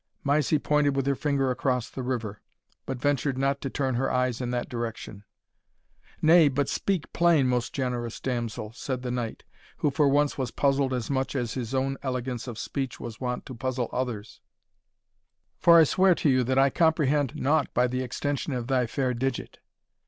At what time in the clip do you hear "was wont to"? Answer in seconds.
12.99-13.53